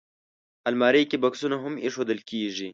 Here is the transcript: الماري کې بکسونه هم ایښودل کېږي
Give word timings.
الماري 0.69 1.03
کې 1.09 1.17
بکسونه 1.23 1.55
هم 1.63 1.73
ایښودل 1.83 2.19
کېږي 2.29 2.69